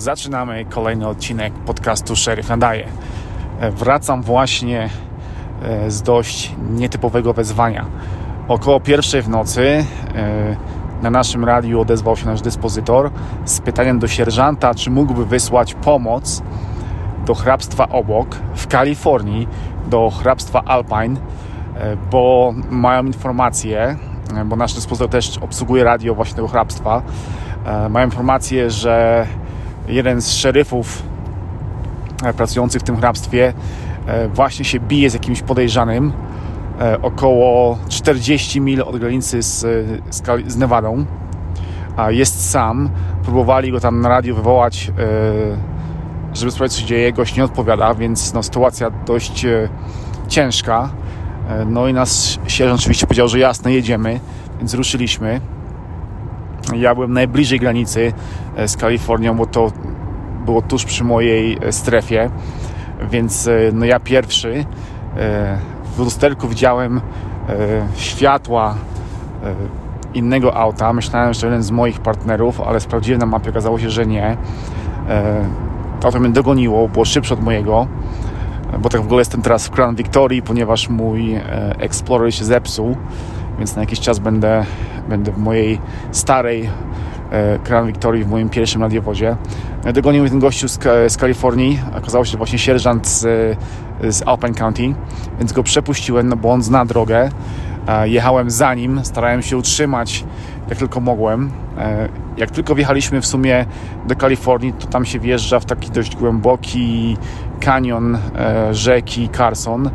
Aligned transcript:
Zaczynamy 0.00 0.64
kolejny 0.64 1.08
odcinek 1.08 1.52
podcastu 1.52 2.16
Sheriff 2.16 2.48
Nadaje. 2.48 2.86
Wracam 3.70 4.22
właśnie 4.22 4.90
e, 5.62 5.90
z 5.90 6.02
dość 6.02 6.54
nietypowego 6.70 7.32
wezwania. 7.32 7.86
Około 8.48 8.80
pierwszej 8.80 9.22
w 9.22 9.28
nocy 9.28 9.84
e, 10.14 10.56
na 11.02 11.10
naszym 11.10 11.44
radiu 11.44 11.80
odezwał 11.80 12.16
się 12.16 12.26
nasz 12.26 12.40
dyspozytor 12.40 13.10
z 13.44 13.60
pytaniem 13.60 13.98
do 13.98 14.08
sierżanta, 14.08 14.74
czy 14.74 14.90
mógłby 14.90 15.26
wysłać 15.26 15.74
pomoc 15.74 16.42
do 17.26 17.34
hrabstwa 17.34 17.88
obok 17.88 18.28
w 18.54 18.66
Kalifornii, 18.66 19.48
do 19.86 20.10
hrabstwa 20.10 20.62
Alpine, 20.64 21.16
e, 21.76 21.96
bo 22.10 22.54
mają 22.70 23.04
informację, 23.04 23.96
bo 24.44 24.56
nasz 24.56 24.74
dyspozytor 24.74 25.10
też 25.10 25.38
obsługuje 25.38 25.84
radio 25.84 26.14
właśnie 26.14 26.36
tego 26.36 26.48
hrabstwa, 26.48 27.02
mają 27.90 28.06
informację, 28.06 28.70
że 28.70 29.26
jeden 29.90 30.22
z 30.22 30.32
szeryfów 30.32 31.02
e, 32.24 32.32
pracujących 32.32 32.82
w 32.82 32.84
tym 32.84 32.96
hrabstwie 32.96 33.52
e, 34.06 34.28
właśnie 34.28 34.64
się 34.64 34.80
bije 34.80 35.10
z 35.10 35.14
jakimś 35.14 35.42
podejrzanym 35.42 36.12
e, 36.80 37.02
około 37.02 37.78
40 37.88 38.60
mil 38.60 38.82
od 38.82 38.98
granicy 38.98 39.42
z, 39.42 39.66
z, 40.46 40.56
Nevadą. 40.56 41.04
A 41.96 42.10
jest 42.10 42.50
sam. 42.50 42.90
Próbowali 43.22 43.72
go 43.72 43.80
tam 43.80 44.00
na 44.00 44.08
radio 44.08 44.34
wywołać, 44.34 44.92
żeby 46.34 46.50
sprawdzić, 46.50 46.76
co 46.76 46.80
się 46.80 46.88
dzieje. 46.88 47.12
Gość 47.12 47.36
nie 47.36 47.44
odpowiada, 47.44 47.94
więc 47.94 48.34
no, 48.34 48.42
sytuacja 48.42 48.90
dość 48.90 49.46
ciężka. 50.28 50.90
No 51.66 51.88
i 51.88 51.92
nas 51.92 52.38
sierżant 52.46 52.80
oczywiście 52.80 53.06
powiedział, 53.06 53.28
że 53.28 53.38
jasne, 53.38 53.72
jedziemy, 53.72 54.20
więc 54.58 54.74
ruszyliśmy. 54.74 55.40
Ja 56.76 56.94
byłem 56.94 57.12
najbliżej 57.12 57.60
granicy 57.60 58.12
e, 58.56 58.68
z 58.68 58.76
Kalifornią, 58.76 59.36
bo 59.36 59.46
to 59.46 59.72
było 60.44 60.62
tuż 60.62 60.84
przy 60.84 61.04
mojej 61.04 61.58
e, 61.62 61.72
strefie, 61.72 62.30
więc 63.10 63.48
e, 63.48 63.52
no 63.72 63.84
ja 63.84 64.00
pierwszy 64.00 64.64
w 65.96 65.98
lusterku 65.98 66.48
widziałem 66.48 67.00
światła 67.96 68.74
innego 70.14 70.56
auta. 70.56 70.92
Myślałem, 70.92 71.34
że 71.34 71.46
jeden 71.46 71.62
z 71.62 71.70
moich 71.70 72.00
partnerów, 72.00 72.60
ale 72.60 72.80
sprawdziłem 72.80 73.20
na 73.20 73.26
mapie, 73.26 73.50
okazało 73.50 73.78
się, 73.78 73.90
że 73.90 74.06
nie. 74.06 74.36
Auto 76.04 76.20
mnie 76.20 76.30
dogoniło, 76.30 76.88
było 76.88 77.04
szybsze 77.04 77.34
od 77.34 77.42
mojego, 77.42 77.86
bo 78.78 78.88
tak 78.88 79.00
w 79.00 79.04
ogóle 79.04 79.20
jestem 79.20 79.42
teraz 79.42 79.66
w 79.66 79.70
Crown 79.70 79.94
Victory, 79.94 80.42
ponieważ 80.42 80.88
mój 80.88 81.40
Explorer 81.78 82.34
się 82.34 82.44
zepsuł 82.44 82.96
więc 83.60 83.76
na 83.76 83.82
jakiś 83.82 84.00
czas 84.00 84.18
będę, 84.18 84.64
będę 85.10 85.32
w 85.32 85.38
mojej 85.38 85.78
starej 86.12 86.70
e, 87.30 87.58
Crown 87.58 87.86
Victory, 87.86 88.24
w 88.24 88.28
moim 88.28 88.48
pierwszym 88.48 88.82
radiowozie. 88.82 89.36
Dogonił 89.94 90.22
mnie 90.22 90.30
ten 90.30 90.40
gościu 90.40 90.68
z, 90.68 90.78
z 91.08 91.16
Kalifornii, 91.16 91.80
okazało 91.96 92.24
się, 92.24 92.30
że 92.30 92.38
właśnie 92.38 92.58
sierżant 92.58 93.08
z, 93.08 93.20
z 94.02 94.28
Alpine 94.28 94.54
County, 94.54 94.94
więc 95.38 95.52
go 95.52 95.62
przepuściłem, 95.62 96.28
no 96.28 96.36
bo 96.36 96.52
on 96.52 96.62
zna 96.62 96.84
drogę. 96.84 97.30
E, 97.88 98.08
jechałem 98.08 98.50
za 98.50 98.74
nim, 98.74 99.00
starałem 99.04 99.42
się 99.42 99.56
utrzymać 99.56 100.24
jak 100.68 100.78
tylko 100.78 101.00
mogłem. 101.00 101.50
E, 101.78 102.08
jak 102.36 102.50
tylko 102.50 102.74
wjechaliśmy 102.74 103.20
w 103.20 103.26
sumie 103.26 103.66
do 104.06 104.16
Kalifornii, 104.16 104.72
to 104.72 104.86
tam 104.86 105.04
się 105.04 105.18
wjeżdża 105.18 105.60
w 105.60 105.64
taki 105.64 105.90
dość 105.90 106.16
głęboki 106.16 107.16
kanion 107.60 108.18
rzeki 108.70 109.28
Carson, 109.36 109.90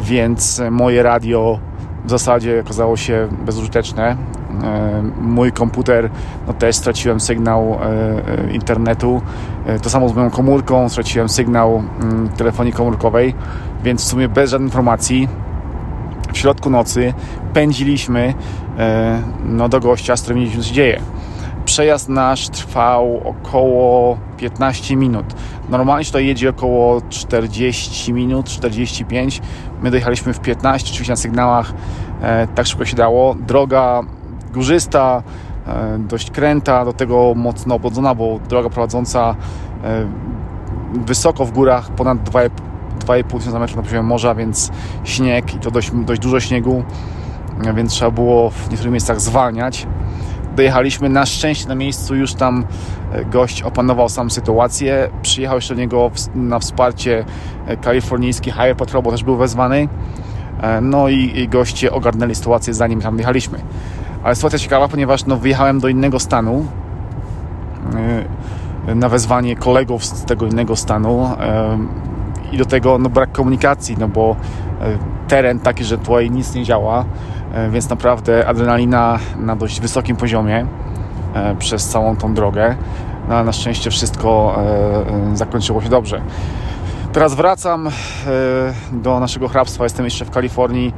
więc 0.00 0.62
moje 0.70 1.02
radio 1.02 1.58
w 2.04 2.10
zasadzie 2.10 2.60
okazało 2.60 2.96
się 2.96 3.28
bezużyteczne. 3.44 4.16
E, 4.64 5.02
mój 5.20 5.52
komputer, 5.52 6.10
no 6.46 6.52
też 6.52 6.76
straciłem 6.76 7.20
sygnał 7.20 7.78
e, 7.82 8.48
e, 8.48 8.52
internetu. 8.52 9.22
To 9.82 9.90
samo 9.90 10.08
z 10.08 10.14
moją 10.14 10.30
komórką, 10.30 10.88
straciłem 10.88 11.28
sygnał 11.28 11.82
mm, 12.00 12.28
telefonii 12.28 12.72
komórkowej, 12.72 13.34
więc 13.84 14.04
w 14.04 14.08
sumie 14.08 14.28
bez 14.28 14.50
żadnej 14.50 14.68
informacji 14.68 15.28
w 16.32 16.38
środku 16.38 16.70
nocy 16.70 17.14
pędziliśmy 17.52 18.34
no, 19.44 19.68
do 19.68 19.80
gościa, 19.80 20.16
z 20.16 20.22
którym 20.22 20.50
się 20.50 20.60
dzieje. 20.60 21.00
Przejazd 21.64 22.08
nasz 22.08 22.48
trwał 22.48 23.28
około 23.28 24.18
15 24.36 24.96
minut. 24.96 25.26
Normalnie 25.68 26.04
tutaj 26.04 26.26
jedzie 26.26 26.50
około 26.50 27.00
40 27.08 28.12
minut, 28.12 28.46
45. 28.46 29.42
My 29.82 29.90
dojechaliśmy 29.90 30.34
w 30.34 30.40
15, 30.40 30.90
oczywiście 30.90 31.12
na 31.12 31.16
sygnałach 31.16 31.72
e, 32.22 32.46
tak 32.46 32.66
szybko 32.66 32.84
się 32.84 32.96
dało. 32.96 33.34
Droga 33.34 34.02
górzysta, 34.52 35.22
e, 35.66 35.98
dość 35.98 36.30
kręta, 36.30 36.84
do 36.84 36.92
tego 36.92 37.34
mocno 37.36 37.74
oblodzona, 37.74 38.14
bo 38.14 38.40
droga 38.48 38.70
prowadząca 38.70 39.34
e, 39.84 40.06
wysoko 41.06 41.44
w 41.44 41.52
górach, 41.52 41.90
ponad 41.90 42.18
2,5 42.30 43.38
tysiąca 43.38 43.58
metrów 43.58 43.76
na 43.76 43.82
poziomie 43.82 44.02
morza, 44.02 44.34
więc 44.34 44.70
śnieg 45.04 45.54
i 45.54 45.58
to 45.58 45.70
dość, 45.70 45.90
dość 45.90 46.20
dużo 46.20 46.40
śniegu, 46.40 46.84
więc 47.74 47.92
trzeba 47.92 48.10
było 48.10 48.50
w 48.50 48.70
niektórych 48.70 48.92
miejscach 48.92 49.20
zwalniać 49.20 49.86
dojechaliśmy. 50.56 51.08
Na 51.08 51.26
szczęście 51.26 51.68
na 51.68 51.74
miejscu 51.74 52.14
już 52.14 52.34
tam 52.34 52.64
e, 53.12 53.24
gość 53.24 53.62
opanował 53.62 54.08
sam 54.08 54.30
sytuację. 54.30 55.10
Przyjechał 55.22 55.56
jeszcze 55.56 55.74
do 55.74 55.80
niego 55.80 56.10
na 56.34 56.58
wsparcie 56.58 57.24
e, 57.66 57.76
kalifornijski 57.76 58.50
Higher 58.50 58.76
Patrol, 58.76 59.02
bo 59.02 59.10
też 59.10 59.24
był 59.24 59.36
wezwany. 59.36 59.88
E, 60.62 60.80
no 60.80 61.08
i, 61.08 61.48
goście 61.48 61.92
ogarnęli 61.92 62.34
sytuację 62.34 62.74
zanim 62.74 63.00
tam 63.00 63.16
wjechaliśmy. 63.16 63.58
Ale 64.22 64.34
sytuacja 64.34 64.58
ciekawa, 64.58 64.88
ponieważ 64.88 65.26
no, 65.26 65.36
wyjechałem 65.36 65.80
do 65.80 65.88
innego 65.88 66.20
stanu 66.20 66.66
na 68.94 69.08
wezwanie 69.08 69.56
kolegów 69.56 70.04
z 70.04 70.24
tego 70.24 70.46
innego 70.46 70.76
stanu 70.76 71.30
i 72.52 72.58
do 72.58 72.64
tego 72.64 72.98
no, 72.98 73.08
brak 73.08 73.32
komunikacji, 73.32 73.96
no 73.98 74.08
bo 74.08 74.36
teren 75.28 75.60
taki, 75.60 75.84
że 75.84 75.98
tutaj 75.98 76.30
nic 76.30 76.54
nie 76.54 76.64
działa, 76.64 77.04
więc 77.70 77.88
naprawdę 77.88 78.48
adrenalina 78.48 79.18
na 79.38 79.56
dość 79.56 79.80
wysokim 79.80 80.16
poziomie 80.16 80.66
przez 81.58 81.88
całą 81.88 82.16
tą 82.16 82.34
drogę. 82.34 82.76
No, 83.28 83.34
ale 83.34 83.44
na 83.44 83.52
szczęście 83.52 83.90
wszystko 83.90 84.58
zakończyło 85.34 85.82
się 85.82 85.88
dobrze. 85.88 86.20
Teraz 87.12 87.34
wracam 87.34 87.88
do 88.92 89.20
naszego 89.20 89.48
hrabstwa. 89.48 89.84
Jestem 89.84 90.04
jeszcze 90.04 90.24
w 90.24 90.30
Kalifornii. 90.30 90.94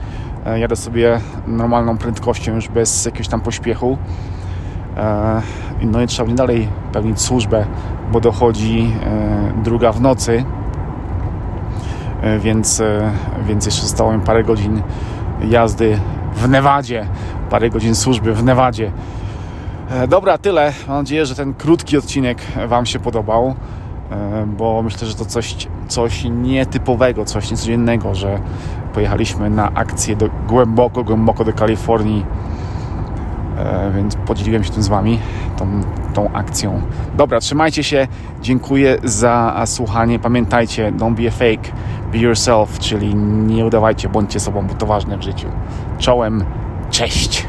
Jadę 0.56 0.76
sobie 0.76 1.20
normalną 1.46 1.98
prędkością, 1.98 2.54
już 2.54 2.68
bez 2.68 3.04
jakiegoś 3.04 3.28
tam 3.28 3.40
pośpiechu. 3.40 3.98
No 5.82 6.02
i 6.02 6.06
trzeba 6.06 6.34
dalej 6.34 6.68
pełnić 6.92 7.20
służbę, 7.20 7.66
bo 8.12 8.20
dochodzi 8.20 8.92
druga 9.62 9.92
w 9.92 10.00
nocy. 10.00 10.44
Więc, 12.38 12.82
więc 13.46 13.66
jeszcze 13.66 13.82
zostało 13.82 14.12
mi 14.12 14.20
parę 14.20 14.44
godzin 14.44 14.82
jazdy 15.48 15.98
w 16.34 16.48
Nevadzie, 16.48 17.06
parę 17.50 17.70
godzin 17.70 17.94
służby 17.94 18.34
w 18.34 18.44
Nevadzie. 18.44 18.92
E, 19.90 20.08
dobra, 20.08 20.38
tyle. 20.38 20.72
Mam 20.88 20.96
nadzieję, 20.96 21.26
że 21.26 21.34
ten 21.34 21.54
krótki 21.54 21.98
odcinek 21.98 22.38
Wam 22.66 22.86
się 22.86 22.98
podobał, 23.00 23.54
e, 24.10 24.46
bo 24.46 24.82
myślę, 24.82 25.08
że 25.08 25.14
to 25.14 25.24
coś, 25.24 25.68
coś 25.88 26.24
nietypowego, 26.24 27.24
coś 27.24 27.50
niecodziennego, 27.50 28.14
że 28.14 28.40
pojechaliśmy 28.94 29.50
na 29.50 29.74
akcję 29.74 30.16
do, 30.16 30.28
głęboko, 30.48 31.04
głęboko 31.04 31.44
do 31.44 31.52
Kalifornii, 31.52 32.26
e, 33.58 33.92
więc 33.96 34.16
podzieliłem 34.16 34.64
się 34.64 34.70
tym 34.70 34.82
z 34.82 34.88
Wami, 34.88 35.18
tą, 35.56 35.66
tą 36.14 36.32
akcją. 36.32 36.80
Dobra, 37.16 37.40
trzymajcie 37.40 37.82
się, 37.82 38.08
dziękuję 38.42 38.98
za 39.04 39.62
słuchanie. 39.66 40.18
Pamiętajcie, 40.18 40.92
don't 40.92 41.14
be 41.14 41.28
a 41.28 41.30
fake, 41.30 41.72
be 42.12 42.18
yourself, 42.18 42.78
czyli 42.78 43.14
nie 43.14 43.66
udawajcie, 43.66 44.08
bądźcie 44.08 44.40
sobą, 44.40 44.66
bo 44.66 44.74
to 44.74 44.86
ważne 44.86 45.18
w 45.18 45.22
życiu. 45.22 45.48
Czołem, 45.98 46.44
cześć! 46.90 47.46